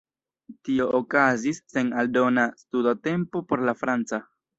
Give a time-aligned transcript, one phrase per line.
[0.67, 4.21] Tio okazis sen aldona studotempo por la franca.